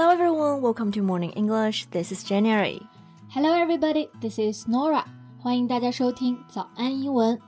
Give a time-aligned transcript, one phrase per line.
[0.00, 1.84] Hello everyone, welcome to Morning English.
[1.90, 2.80] This is January.
[3.28, 5.04] Hello everybody, this is Norah.
[5.38, 7.38] 欢迎大家收听早安英文。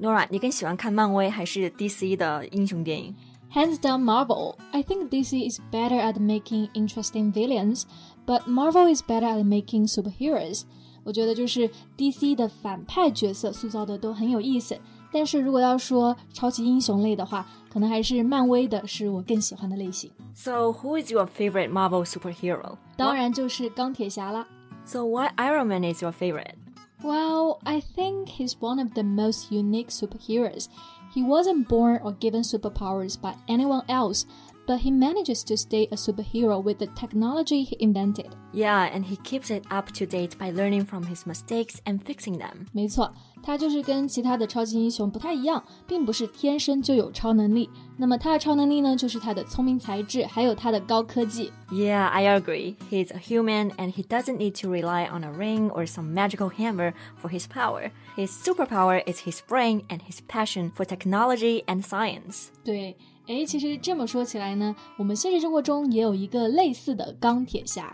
[0.00, 3.14] Norah，你更喜欢看漫威还是 DC 的英雄电影
[3.54, 4.56] ？Hands down Marvel.
[4.72, 7.84] I think DC is better at making interesting villains,
[8.26, 10.62] but Marvel is better at making superheroes.
[11.04, 14.76] 我觉得就是 DC 的反派角色塑造的都很有意思，
[15.15, 20.11] 但是如果要说超级英雄类的话，可能还是漫威的是我更喜欢的类型。
[20.33, 22.77] So who is your favorite Marvel superhero?
[22.95, 24.47] 当然就是钢铁侠啦。
[24.85, 26.55] So why Iron Man is your favorite?
[27.03, 30.67] Well, I think he's one of the most unique superheroes.
[31.13, 34.23] He wasn't born or given superpowers by anyone else,
[34.67, 38.27] but he manages to stay a superhero with the technology he invented.
[38.53, 42.37] Yeah, and he keeps it up to date by learning from his mistakes and fixing
[42.37, 42.67] them.
[42.71, 47.69] 没错，他就是跟其他的超级英雄不太一样，并不是天生就有超能力。
[47.97, 51.51] 那么他的超能力呢，就是他的聪明才智，还有他的高科技。
[51.71, 52.75] Yeah, I agree.
[52.89, 56.49] He's a human and he doesn't need to rely on a ring or some magical
[56.49, 57.91] hammer for his power.
[58.17, 62.49] His superpower is his brain and his passion for technology and science.
[62.65, 67.93] 对， 诶，其实这么说起来呢，我们现实生活中也有一个类似的钢铁侠。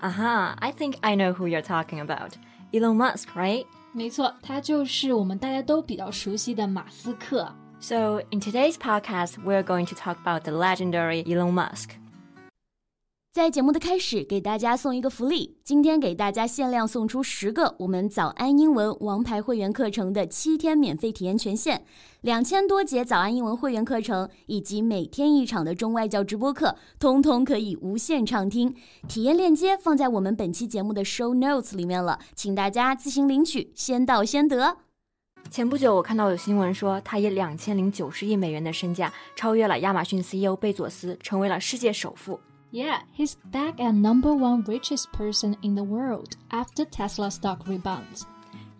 [0.00, 2.32] Aha, I think I know who you're talking about.
[2.72, 3.64] Elon Musk, right?
[3.92, 7.50] 没错，他就是我们大家都比较熟悉的马斯克。
[7.80, 11.90] So, in today's podcast, we're going to talk about the legendary Elon Musk.
[13.31, 21.83] 在节目的开始，给大家送一个福利，今天给大家限量送出十个我们早安英文王牌会员课程的七天免费体验权限，
[22.21, 28.75] 两千多节早安英文会员课程以及每天一场的中外教直播课，通通可以无限畅听。
[29.07, 34.77] 体验链接放在我们本期节目的 show notes 里面了，请大家自行领取，先到先得。
[35.51, 42.39] 前不久，我看到有新闻说，他以两千零九十亿美元的身价，超越了亚马逊 CEO 贝佐斯，成为了世界首富。
[42.72, 48.24] Yeah, he's back at number one richest person in the world after Tesla stock rebounds.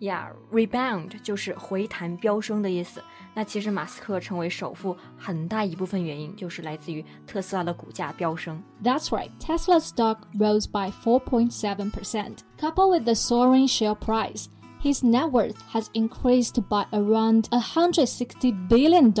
[0.01, 3.01] Yeah, rebound 就是回弹飙升的意思。
[3.33, 8.61] 那其实马斯克成为首富，很大一部分原因就是来自于特斯拉的股价飙升。
[8.83, 12.39] That's right, Tesla's stock rose by 4.7%.
[12.59, 14.47] Coupled with the soaring share price,
[14.79, 19.13] his net worth has increased by around $160 billion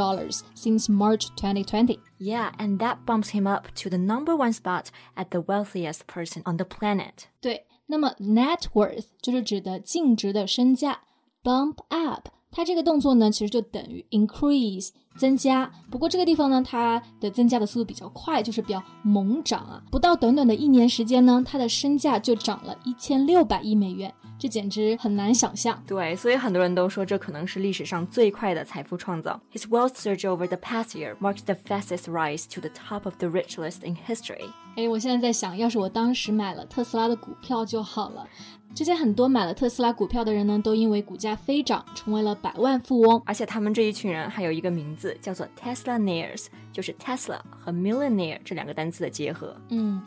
[0.53, 1.99] since March 2020.
[2.19, 6.43] Yeah, and that bumps him up to the number one spot at the wealthiest person
[6.45, 7.27] on the planet.
[7.41, 10.99] 对，那么 net worth 就是指的净值的身价，
[11.43, 15.70] bump up， 它这个动作呢，其实就等于 increase 增加。
[15.90, 19.82] 不过这个地方呢，它的增加的速度比较快，就是比较猛涨啊。
[19.90, 25.80] 不到短短的一年时间呢，它的身价就涨了一千六百亿美元，这简直很难想象。
[25.86, 29.40] 对，所以很多人都说这可能是历史上最快的财富创造。
[29.52, 33.28] His wealth surge over the past year marks the fastest rise to the top of the
[33.28, 34.50] rich list in history.
[34.76, 38.26] 哎，我现在在想，要是我当时买了特斯拉的股票就好了。
[38.74, 43.20] 之前很多买了特斯拉股票的人呢，都因为股价飞涨，成为了百万富翁。
[43.26, 49.56] 而且他们这一群人还有一个名字叫做 Teslaneers，就是 Tesla 和 millionaire 这两个单词的结合。
[49.68, 50.00] 嗯，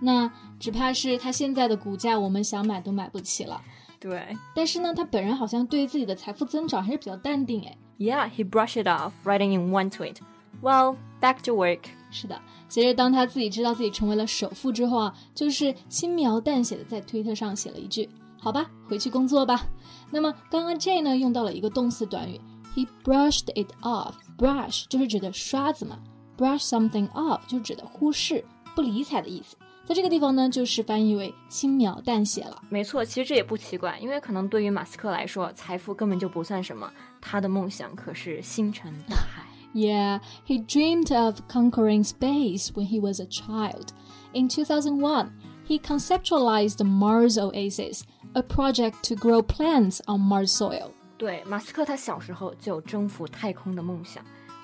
[0.00, 3.60] 那只怕是他现在的股价，我们想买都买不起了。
[3.98, 7.76] 对但是呢，他本人好像对自己的财富增长还是比较淡定诶。
[7.98, 10.16] ，Yeah, he brushed it off, writing in one tweet.
[10.62, 11.80] Well, back to work.
[12.10, 19.66] 是的，其实当他自己知道自己成为了首富之后啊，就是轻描淡写的在推特上写了一句：“好吧，回去工作吧。”
[20.10, 22.40] 那么刚刚 J 呢用到了一个动词短语
[22.74, 24.14] ，he brushed it off。
[24.36, 26.00] brush 就是指的刷子嘛
[26.36, 28.44] ，brush something off 就是指的忽视、
[28.74, 29.56] 不理睬的意思。
[29.86, 32.60] 在这个地方呢，就是翻译为轻描淡写了。
[32.68, 36.90] 没错，其实这也不奇怪，因为可能对于马斯克来说，财富根本就不算什么，
[37.20, 39.29] 他的梦想可是星辰大海。
[39.73, 43.91] Yeah, he dreamed of conquering space when he was a child.
[44.33, 45.31] In 2001,
[45.65, 50.91] he conceptualized Mars Oasis, a project to grow plants on Mars soil.
[51.17, 54.23] 对，马斯克他小时候就有征服太空的梦想，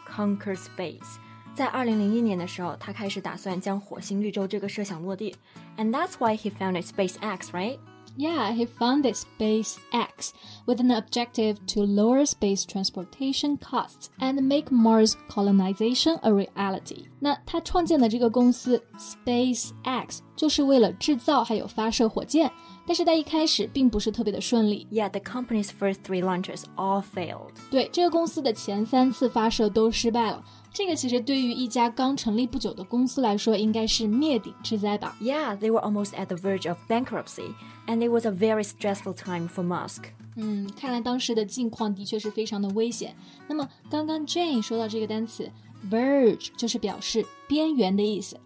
[0.09, 1.17] conquer space。
[1.53, 5.35] 在二零零一年的时候，他开始打算将火星绿洲这个设想落地，
[5.77, 7.77] and that's why he founded SpaceX, right?
[8.17, 10.33] Yeah, he founded SpaceX
[10.65, 17.05] with an objective to lower space transportation costs and make Mars colonization a reality.
[17.19, 22.52] 那他创建的这个公司 SpaceX 就是为了制造还有发射火箭，
[22.86, 24.86] 但是在一开始并不是特别的顺利。
[24.92, 27.52] Yeah, the company's first three launches all failed.
[27.70, 35.16] 对这个公司的前三次发射都失败了，这个其实对于一家刚成立不久的公司来说，应该是灭顶之灾吧。
[35.20, 37.54] Yeah, they were almost at the verge of bankruptcy,
[37.86, 40.02] and it was a very stressful time for Musk.
[40.36, 43.16] 嗯，看来当时的境况的确是非常的危险。
[43.48, 45.50] 那么刚刚 Jane 说到这个单词
[45.90, 48.36] verge，就是表示边缘的意思。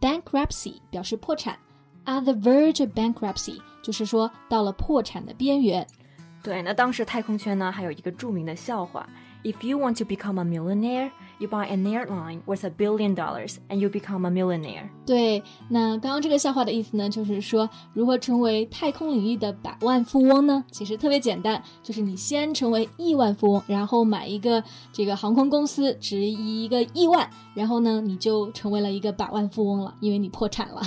[0.00, 1.58] Bankruptcy 表示破产
[2.06, 5.86] ，at the verge of bankruptcy 就是说到了破产的边缘。
[6.42, 9.08] 对，那当时太空圈呢还有一个著名的笑话
[9.44, 13.78] ：If you want to become a millionaire, you buy an airline worth a billion dollars, and
[13.78, 14.88] you become a millionaire。
[15.04, 20.62] 对，那刚刚这个笑话的意思呢，就是说如何成为太空领域的百万富翁呢？
[20.70, 30.82] 其实特别简单，就是你先成为亿万富翁，然后买一个这个航空公司，值一个亿万，然后呢，你就成为了一个百万富翁了，因为你破产了。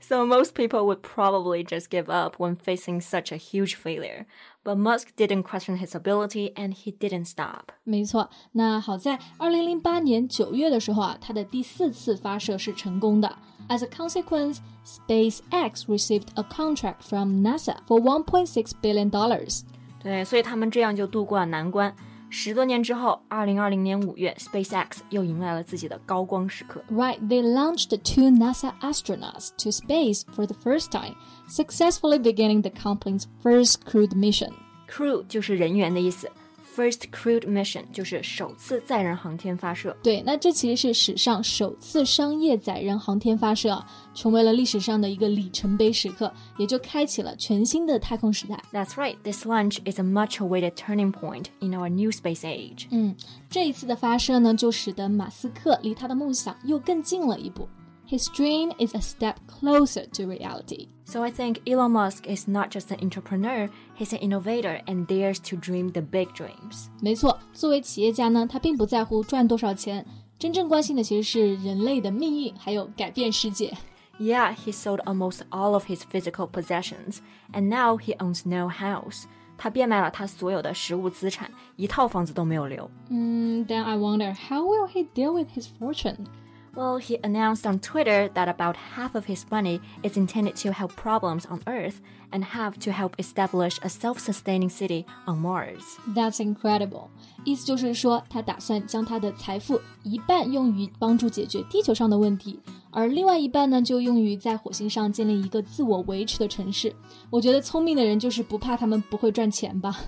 [0.00, 4.26] So most people would probably just give up when facing such a huge failure.
[4.64, 7.72] But Musk didn't question his ability and he didn't stop.
[7.84, 13.36] 没错，那好在二零零八年九月的时候啊，他的第四次发射是成功的。
[13.68, 19.62] As a consequence, SpaceX received a contract from NASA for 1.6 billion dollars.
[20.02, 21.94] 对，所以他们这样就度过了难关。
[22.32, 26.82] 十多年之后，二零二零年五月，SpaceX 又迎来了自己的高光时刻。
[26.90, 31.14] Right, they launched two NASA astronauts to space for the first time,
[31.48, 34.52] successfully beginning the company's first crewed mission.
[34.88, 36.30] Crew 就是人员的意思。
[36.75, 39.95] First crewed mission 就是首次载人航天发射。
[40.01, 48.59] 对，那这其实是史上首次商业载人航天发射啊，成为了历史上的一个里程碑时刻，也就开启了全新的太空时代。
[48.71, 52.87] That's right, this launch is a much-awaited turning point in our new space age.
[52.89, 53.15] 嗯，
[53.51, 57.69] 这一次的发射呢，就使得马斯克离他的梦想又更近了一步。
[58.12, 60.88] His dream is a step closer to reality.
[61.04, 65.38] So I think Elon Musk is not just an entrepreneur, he's an innovator and dares
[65.40, 66.88] to dream the big dreams.
[67.02, 70.06] 没错，作为企业家呢，他并不在乎赚多少钱，
[70.38, 73.76] 真正关心的其实是人类的命运，还有改变世界。
[74.18, 77.18] Yeah, he sold almost all of his physical possessions,
[77.52, 79.24] and now he owns no house.
[79.56, 82.90] 他变卖了他所有的实物资产，一套房子都没有留。
[83.10, 86.26] 嗯，Then I wonder how will he deal with his fortune?
[86.74, 90.94] Well, he announced on Twitter that about half of his money is intended to help
[90.94, 91.96] problems on Earth
[92.30, 95.82] and half to help establish a self-sustaining city on Mars.
[96.14, 97.08] That's incredible.
[97.44, 102.60] 意思就是说，他打算将他的财富一半用于帮助解决地球上的问题，
[102.92, 106.94] 而另外一半呢，就用于在火星上建立一个自我维持的城市。
[107.30, 109.98] 我觉得聪明的人就是不怕他们不会赚钱吧。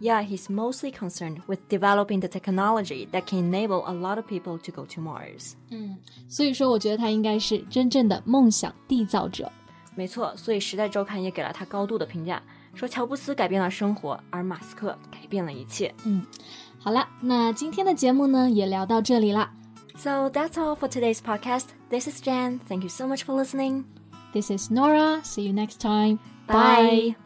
[0.00, 4.58] yeah, he's mostly concerned with developing the technology that can enable a lot of people
[4.58, 5.52] to go to Mars。
[5.70, 5.96] 嗯，
[6.28, 9.50] 所以说我觉得他应该是真正的梦想缔造者。
[9.94, 12.42] 没错，所以《时代周刊》也给了他高度的评价，
[12.74, 15.94] 说乔布斯改变了生活，而马斯克改变了一切。
[16.04, 16.22] 嗯，
[16.78, 19.50] 好了，那今天的节目呢也聊到这里啦。
[19.96, 21.68] So that's all for today's podcast.
[21.88, 22.60] This is Jan.
[22.68, 23.84] Thank you so much for listening.
[24.34, 25.22] This is Norah.
[25.24, 26.18] See you next time.
[26.46, 27.14] Bye.
[27.14, 27.25] Bye.